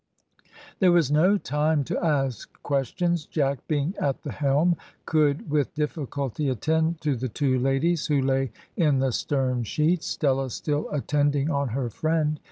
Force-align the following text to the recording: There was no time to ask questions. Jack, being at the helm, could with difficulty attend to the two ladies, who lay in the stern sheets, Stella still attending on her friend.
There 0.79 0.91
was 0.91 1.11
no 1.11 1.37
time 1.37 1.83
to 1.83 2.03
ask 2.03 2.49
questions. 2.63 3.27
Jack, 3.27 3.67
being 3.67 3.93
at 3.99 4.23
the 4.23 4.31
helm, 4.31 4.75
could 5.05 5.47
with 5.51 5.75
difficulty 5.75 6.49
attend 6.49 7.01
to 7.01 7.15
the 7.15 7.29
two 7.29 7.59
ladies, 7.59 8.07
who 8.07 8.19
lay 8.19 8.51
in 8.75 8.97
the 8.97 9.11
stern 9.11 9.63
sheets, 9.63 10.07
Stella 10.07 10.49
still 10.49 10.89
attending 10.89 11.51
on 11.51 11.67
her 11.67 11.91
friend. 11.91 12.39